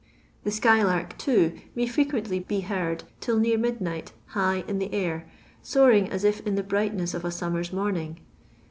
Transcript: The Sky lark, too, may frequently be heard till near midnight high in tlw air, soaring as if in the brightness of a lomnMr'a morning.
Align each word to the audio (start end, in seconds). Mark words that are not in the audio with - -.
The 0.43 0.49
Sky 0.49 0.81
lark, 0.81 1.15
too, 1.19 1.59
may 1.75 1.85
frequently 1.85 2.39
be 2.39 2.61
heard 2.61 3.03
till 3.19 3.37
near 3.37 3.55
midnight 3.59 4.13
high 4.29 4.63
in 4.67 4.79
tlw 4.79 4.89
air, 4.91 5.29
soaring 5.61 6.09
as 6.09 6.23
if 6.23 6.39
in 6.39 6.55
the 6.55 6.63
brightness 6.63 7.13
of 7.13 7.23
a 7.23 7.27
lomnMr'a 7.27 7.71
morning. 7.71 8.19